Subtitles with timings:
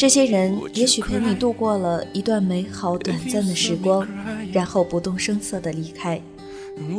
[0.00, 4.08] 这些人也许陪你度过了一段美好短暂的时光，
[4.50, 6.18] 然后不动声色地离开。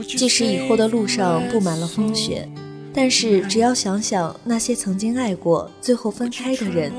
[0.07, 2.47] 即使以后的路上布满了风雪，
[2.93, 6.91] 但是只要想想那些曾经爱过、最后分开的人，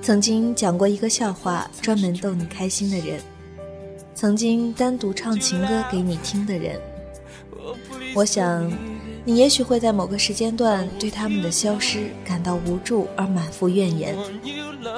[0.00, 3.20] 曾经讲过一个笑话专门逗你开心的人，
[4.14, 6.80] 曾经单独唱情歌给你听的人，
[8.14, 8.72] 我想。
[9.30, 14.16] 你也许会在某个时间段对他们的消失感到无助而满腹怨言，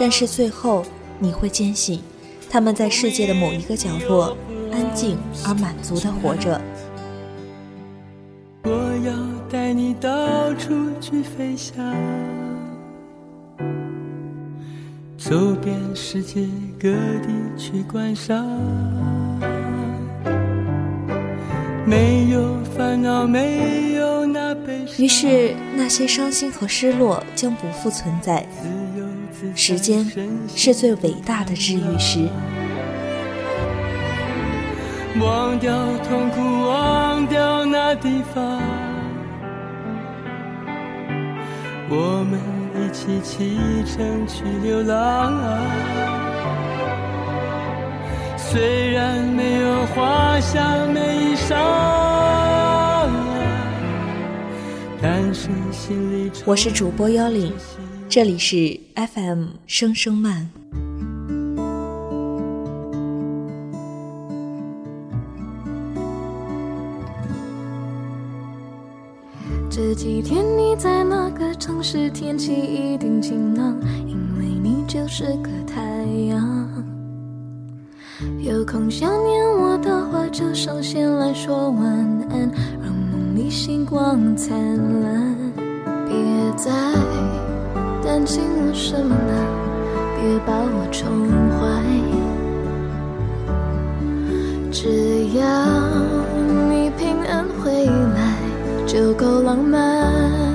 [0.01, 0.83] 但是最后
[1.19, 2.01] 你会坚信，
[2.49, 4.35] 他们在世界的某一个角落
[4.73, 6.59] 安静而满足的活着。
[8.65, 8.71] 我
[9.05, 9.13] 要
[9.51, 11.85] 带你到处去飞翔，
[15.19, 16.49] 走遍世界
[16.81, 18.47] 各地去观赏，
[21.85, 23.92] 没有烦恼，没。
[24.99, 28.47] 于是，那些伤心和失落将不复存在。
[29.55, 30.07] 时间
[30.55, 32.29] 是最伟大的治愈师。
[35.21, 35.73] 忘掉
[36.09, 38.61] 痛苦，忘掉那地方，
[41.89, 42.41] 我们
[42.75, 45.33] 一起启程去流浪。
[48.37, 52.62] 虽然没有华厦美衣裳。
[56.45, 57.53] 我是主播幺零，
[58.09, 60.51] 这里是 FM 声声慢。
[69.71, 72.11] 这几天你在那个城市？
[72.11, 73.75] 天气一定晴朗，
[74.07, 76.69] 因为你就是个太阳。
[78.41, 81.85] 有空想念我的话，就上线来说晚
[82.31, 82.51] 安。
[82.81, 84.57] 让梦里星光灿
[85.01, 85.32] 烂，
[86.57, 86.71] 在
[88.05, 89.33] 担心我什么了，
[90.21, 91.09] 别把我宠
[91.59, 91.61] 坏，
[94.71, 95.43] 只要
[96.69, 98.21] 你平安回来，
[98.87, 100.52] 就够浪漫。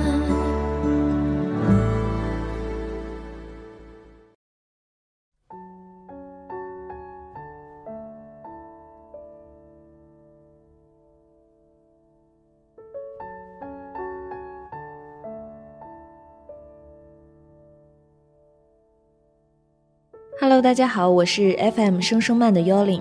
[20.60, 23.00] 大家好，我是 FM 声声慢的幺零，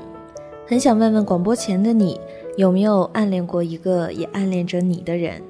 [0.68, 2.22] 很想问问广播前的你，
[2.56, 5.42] 有没有暗恋过一个也暗恋着你的人？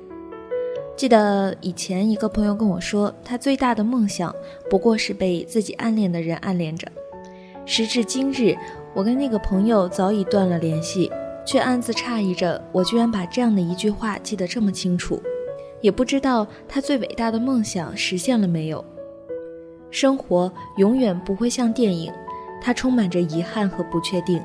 [0.96, 4.34] 记得以前一个朋友跟我说，他最大的梦想
[4.69, 6.88] 不过是被自己暗恋的人暗恋着。
[7.66, 8.56] 时至今日，
[8.96, 11.12] 我跟那个朋友早已断了联系，
[11.46, 15.22] 却暗自诧异着，我居然把这样的一句话记得这么清楚，
[15.81, 18.84] 也不知道他最伟大的梦想实现了没有。
[19.90, 22.12] 生活永远不会像电影，
[22.62, 24.42] 它充满着遗憾和不确定。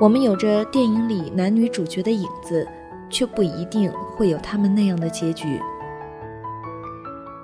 [0.00, 2.66] 我们有着电影里男女主角的影子，
[3.08, 5.60] 却不一定会有他们那样的结局。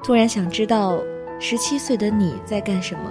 [0.02, 1.00] 突然想知道，
[1.38, 3.10] 十七岁的你在干什么？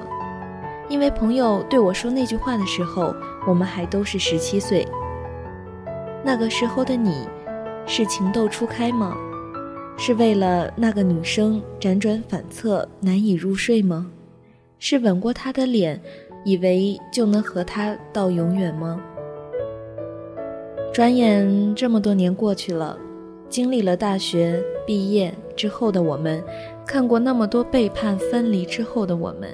[0.89, 3.13] 因为朋友对我说那句话的时候，
[3.47, 4.87] 我们还都是十七岁。
[6.23, 7.27] 那个时候的你，
[7.85, 9.15] 是情窦初开吗？
[9.97, 14.07] 是为了那个女生辗转反侧，难以入睡吗？
[14.79, 16.01] 是吻过他的脸，
[16.45, 18.99] 以为就能和他到永远吗？
[20.93, 22.97] 转眼这么多年过去了，
[23.49, 26.41] 经历了大学毕业之后的我们，
[26.87, 29.49] 看过那么多背叛分离之后的我们，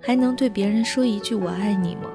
[0.00, 2.10] 还能对别人说一句“我爱你”吗？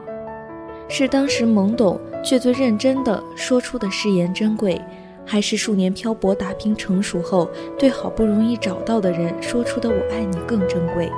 [0.89, 4.79] 是当时懵懂却最认真的说出的誓言珍贵，
[5.25, 11.09] 还是数年漂泊打拼成熟后对好不容易找到的人说出的“我爱你”更珍贵？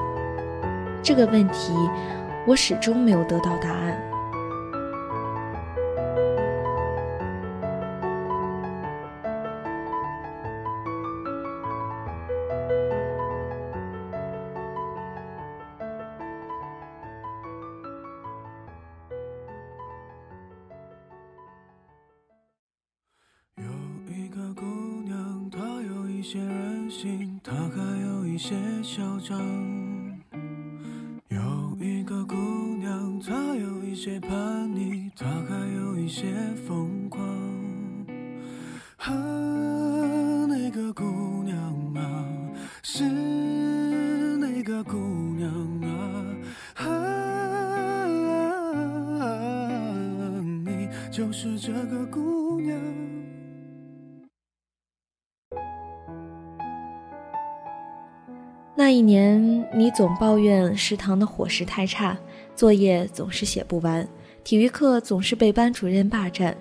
[1.06, 1.72] 这个问题，
[2.48, 3.96] 我始终没有得到答案。
[33.96, 34.30] 些叛
[34.76, 36.06] 逆，他还有一。
[36.06, 36.28] 一些
[36.68, 37.26] 疯狂。
[38.98, 39.12] 啊，
[40.48, 41.04] 那个姑
[41.44, 41.58] 娘
[41.96, 42.24] 啊，
[42.84, 43.04] 是
[44.38, 44.96] 那个姑
[45.36, 45.52] 娘
[45.82, 45.90] 啊，
[46.76, 46.86] 啊，
[50.64, 52.80] 你就是这个姑娘。
[58.76, 62.16] 那一年，你总抱怨食堂的伙食太差，
[62.56, 64.08] 作业总是写不完，
[64.44, 66.56] 体育课总是被班主任霸占。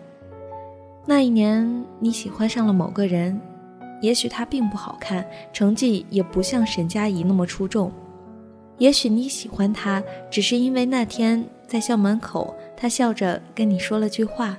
[1.07, 3.41] 那一年，你喜欢上了某个人，
[4.01, 7.93] 也许他并不好看，成绩也不像沈佳宜那么出众。
[8.79, 14.59] 也许你喜欢他，只是因为那天在校门口，他笑着跟你说了句话，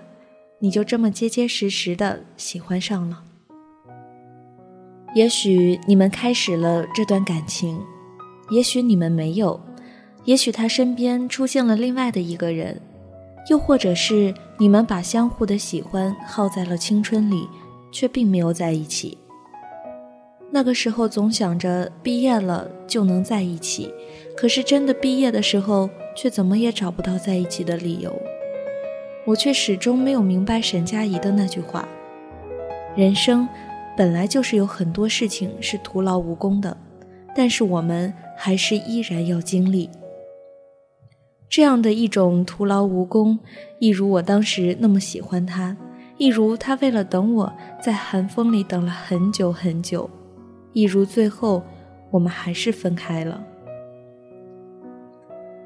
[0.59, 3.21] 你就这么结结实实的喜欢上了。
[5.13, 7.77] 也许你们开始了这段感情，
[8.51, 9.59] 也许你们没有，
[10.25, 12.80] 也许他身边出现了另外的一个人，
[13.50, 17.48] 又或者是你们把相互的喜欢耗在了青春里，
[17.92, 19.18] 却并没有在一起。
[20.51, 23.94] 那个时候总想着毕业了就能在一起，
[24.36, 28.16] 可是真的毕业的时候，却怎么也找不到在一起的理由。
[29.25, 31.88] 我却始终没有明白沈佳宜的那句话：
[32.95, 33.48] 人生。
[33.98, 36.75] 本来就是有很多事情是徒劳无功的，
[37.33, 39.89] 但是我们还是依然要经历
[41.55, 43.39] 这样的一种徒劳无功，
[43.79, 45.77] 一如我当时那么喜欢他，
[46.17, 50.09] 一如他为了等我在寒风里等了很久很久，
[50.73, 51.63] 一如最后
[52.11, 53.41] 我们还是分开了。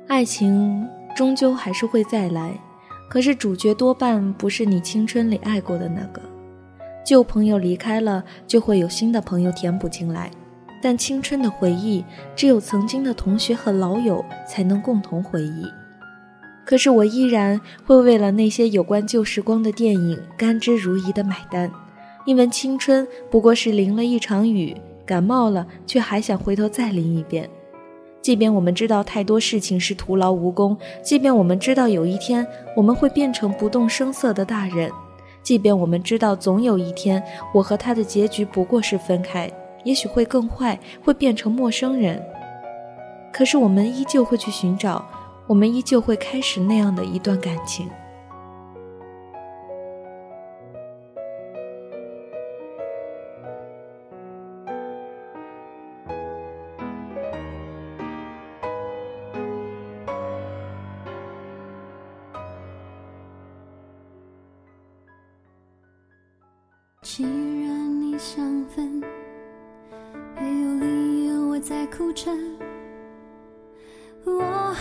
[0.07, 2.53] 爱情终究还是会再来，
[3.09, 6.21] 可是主角多半不是你青春里爱过的那个。
[7.03, 10.29] 旧朋友离开了，就会有新的朋友填补进来。
[10.81, 12.03] 但青春的回忆，
[12.35, 15.65] 只有曾经的同学和老友才能共同回忆。
[16.65, 21.71] 可是我依然会为了那些有关旧时光的电影甘之如饴的买单，
[22.25, 27.49] 因为青春不过是淋了一场雨，感冒了却还想回头再淋一遍。
[28.21, 34.91] 即便我们知道太多事情是徒劳无功，即便我们知道有一天我们会变成不动声色的大人。
[35.41, 37.23] 即便我们知道总有一天，
[37.53, 39.49] 我和他的结局不过是分开，
[39.83, 42.23] 也许会更坏，会变成陌生人，
[43.31, 45.05] 可是我们依旧会去寻找，
[45.47, 47.89] 我们依旧会开始那样的一段感情。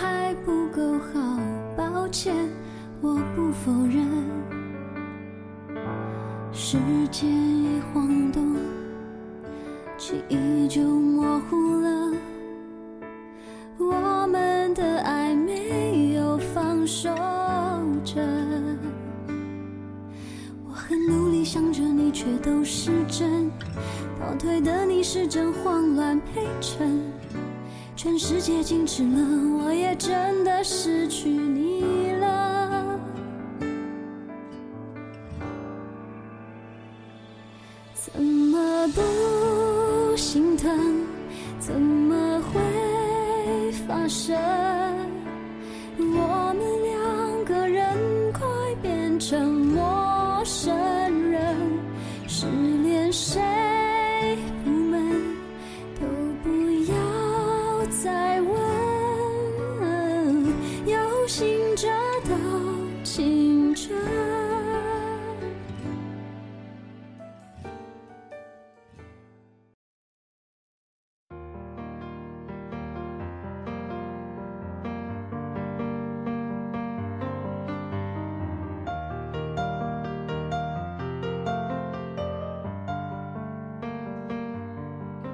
[0.00, 1.41] 还不够好，
[1.77, 2.33] 抱歉，
[3.00, 4.06] 我不否认。
[6.53, 6.79] 时
[7.11, 8.55] 间一晃动，
[9.97, 12.12] 记忆就模糊了。
[13.77, 17.09] 我们的爱没有放手
[18.05, 18.23] 着。
[20.65, 23.51] 我很努力想着你，却都是真。
[24.21, 27.03] 倒退的你是真慌乱陪衬。
[27.99, 32.18] 全世界静止了，我也真的失去你了。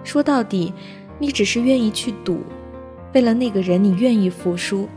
[0.04, 0.72] 说到底，
[1.18, 2.40] 你只是愿意去赌，
[3.12, 4.88] 为了那个人，你愿意服输。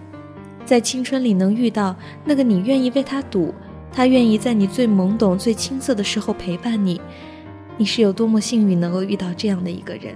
[0.67, 1.95] 在青春里能遇到
[2.25, 3.53] 那个你愿意为他赌，
[3.89, 6.99] 他愿意在你最懵懂、最青涩的时候陪伴你，
[7.77, 10.13] 你是有多么幸运能够遇到这样的一个人？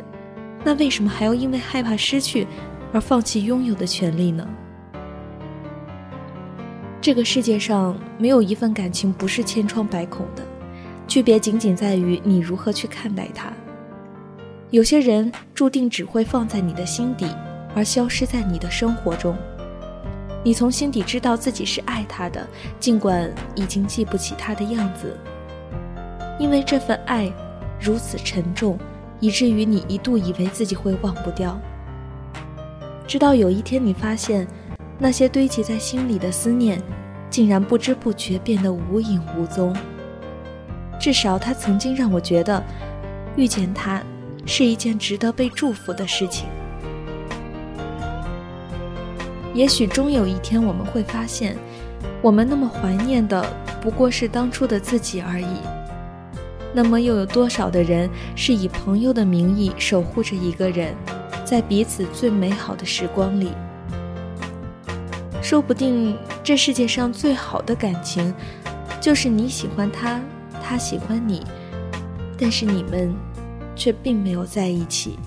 [0.66, 2.46] 那为什么还要因为害怕失去
[2.92, 4.46] 而放弃拥有的权利呢？
[7.00, 10.44] 这个世界上没有一份感情不是千疮百孔的，
[11.08, 13.54] 区别仅仅在于你如何去看待它。
[14.70, 17.26] 有些人注定只会放在你的心底，
[17.74, 19.34] 而消失在你的生活中。
[20.44, 22.48] 你从心底知道自己是爱他的，
[22.80, 25.16] 尽管已经记不起他的样子，
[26.40, 27.32] 因为这份爱
[27.80, 28.78] 如此沉重，
[29.20, 31.60] 以至于你一度以为自己会忘不掉。
[33.08, 34.48] 直到有一天，你发现
[34.98, 36.82] 那些堆积在心里的思念，
[37.30, 39.76] 竟然不知不觉变得无影无踪。
[41.00, 42.64] 至少，他曾经让我觉得，
[43.36, 44.02] 遇见他
[44.46, 46.48] 是一件值得被祝福的事情。
[49.54, 51.56] 也许终有一天，我们会发现，
[52.22, 53.46] 我们那么怀念的
[53.82, 55.58] 不过是当初的自己而已。
[56.74, 60.96] 那么，又有多少的人是以朋友的名义守护着一个人？
[61.44, 63.52] 在彼此最美好的时光里，
[65.42, 68.34] 说不定这世界上最好的感情，
[69.02, 70.22] 就是你喜欢他，
[70.64, 71.46] 他喜欢你，
[72.38, 73.14] 但是你们
[73.76, 75.20] 却并没有在一起。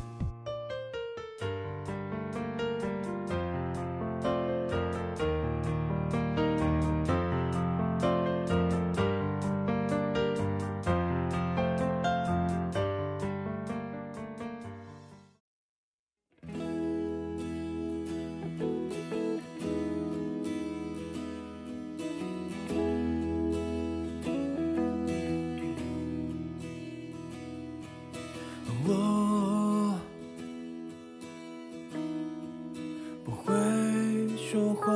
[34.55, 34.87] 说话。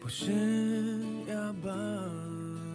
[0.00, 0.32] 不是
[1.28, 1.70] 哑巴。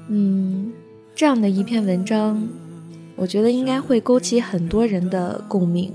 [0.08, 0.72] 嗯，
[1.15, 2.48] 这样的一篇文章，
[3.15, 5.91] 我觉得应该会勾起很多人的共鸣，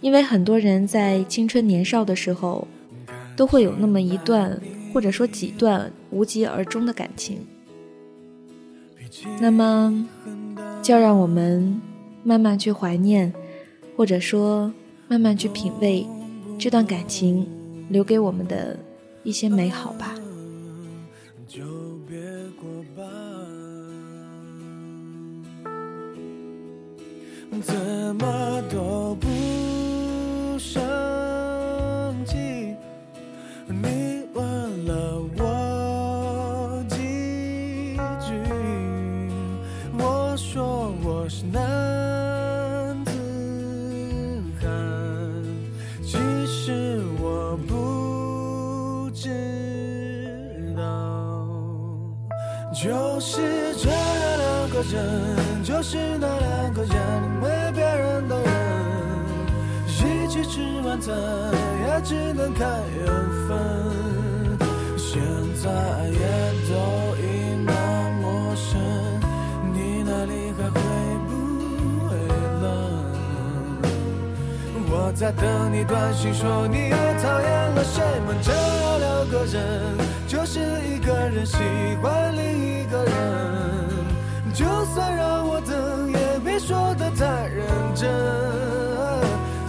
[0.00, 2.66] 因为很多人在青春年少的时候，
[3.36, 4.58] 都会有那么一段
[4.94, 7.40] 或者说几段无疾而终的感情。
[9.38, 10.08] 那么，
[10.82, 11.78] 就让我们
[12.24, 13.30] 慢慢去怀念，
[13.98, 14.72] 或者说
[15.08, 16.06] 慢慢去品味
[16.58, 17.46] 这段感情
[17.88, 18.78] 留给我们的
[19.24, 20.14] 一些美好吧。
[27.62, 27.74] 怎
[28.16, 28.97] 么都
[52.80, 56.94] 就是这两个人，就是那两个人。
[57.40, 58.52] 没别人的人，
[59.88, 63.04] 一起吃晚餐也只能看缘
[63.48, 63.58] 分，
[64.96, 65.20] 现
[65.60, 65.68] 在
[66.08, 66.20] 也
[66.68, 67.22] 都已
[67.66, 67.72] 那
[68.20, 68.80] 陌生，
[69.72, 70.80] 你那里还会
[71.26, 71.30] 不
[72.06, 72.14] 会
[72.62, 72.64] 冷？
[74.88, 78.36] 我在等你短信说你又讨厌了谁们？
[78.40, 78.52] 这
[78.98, 79.58] 两个人
[80.38, 81.56] 就是一个人喜
[82.00, 82.42] 欢另
[82.80, 83.12] 一个人，
[84.54, 84.64] 就
[84.94, 88.08] 算让我等也别说的太认真。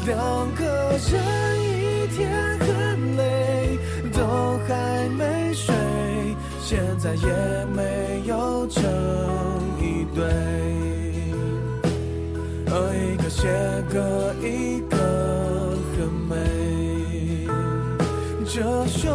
[0.06, 0.16] 两
[0.54, 1.20] 个人
[1.66, 3.80] 一天很累，
[4.14, 5.74] 都还没睡，
[6.62, 8.84] 现在也没有成
[9.82, 10.24] 一对。
[12.94, 13.48] 一个写
[13.92, 14.98] 歌，一个
[15.98, 17.48] 很美。
[18.46, 19.10] 这首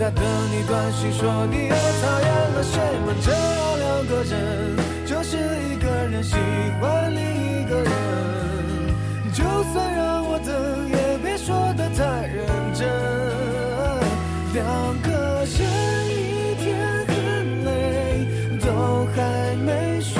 [0.00, 3.14] 在等你短信说你又讨厌了谁们？
[3.20, 3.30] 这
[3.76, 4.32] 两个人
[5.04, 6.36] 就是一个人喜
[6.80, 7.92] 欢另一个人。
[9.30, 9.44] 就。
[9.74, 12.88] 算让我等，也别说的太认真。
[14.54, 14.64] 两
[15.02, 15.52] 个人
[16.08, 16.64] 一天
[17.06, 17.12] 很
[17.66, 17.68] 累，
[18.58, 20.16] 都还没睡，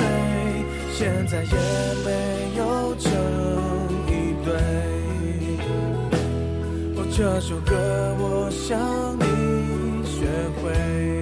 [0.93, 1.55] 现在也
[2.05, 2.09] 没
[2.55, 2.61] 有
[2.99, 3.11] 成
[4.05, 4.09] 一
[4.45, 4.47] 对。
[6.95, 7.73] 哦，这首歌
[8.19, 8.77] 我想
[9.17, 9.25] 你
[10.71, 11.20] away.